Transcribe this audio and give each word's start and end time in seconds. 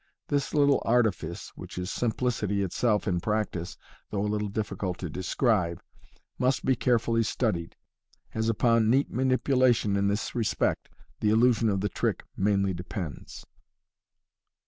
This 0.29 0.51
little 0.55 0.81
artifice 0.83 1.49
(which 1.49 1.77
is 1.77 1.91
simplicity 1.91 2.63
itself 2.63 3.07
in 3.07 3.19
practice, 3.19 3.77
though 4.09 4.23
a 4.23 4.25
little 4.25 4.47
difficult 4.47 4.97
to 4.97 5.11
describe) 5.11 5.79
must 6.39 6.65
be 6.65 6.75
carefully 6.75 7.21
studied, 7.21 7.75
as 8.33 8.49
upon 8.49 8.89
neat 8.89 9.11
manipulation 9.11 9.95
in 9.95 10.07
this 10.07 10.33
respect 10.33 10.89
the 11.19 11.29
illusion 11.29 11.69
of 11.69 11.81
the 11.81 11.87
trick 11.89 12.23
mainly 12.35 12.73
depends. 12.73 13.45